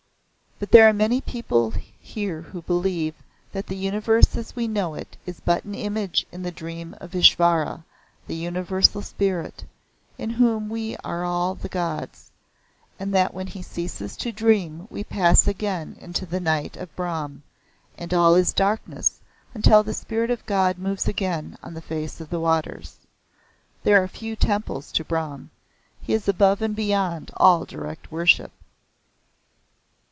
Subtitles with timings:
[0.57, 3.15] But there are many people here who believe
[3.51, 7.15] that the Universe as we know it is but an image in the dream of
[7.15, 7.83] Ishvara,
[8.27, 9.63] the Universal Spirit
[10.19, 10.71] in whom
[11.03, 12.29] are all the gods
[12.99, 17.41] and that when He ceases to dream we pass again into the Night of Brahm,
[17.97, 19.19] and all is darkness
[19.55, 22.97] until the Spirit of God moves again on the face of the waters.
[23.81, 25.49] There are few temples to Brahm.
[25.99, 28.51] He is above and beyond all direct worship."